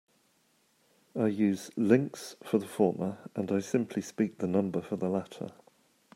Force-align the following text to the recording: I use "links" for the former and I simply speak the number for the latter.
I 1.15 1.27
use 1.27 1.69
"links" 1.77 2.35
for 2.41 2.57
the 2.57 2.65
former 2.65 3.19
and 3.35 3.51
I 3.51 3.59
simply 3.59 4.01
speak 4.01 4.39
the 4.39 4.47
number 4.47 4.81
for 4.81 4.95
the 4.95 5.09
latter. 5.09 5.51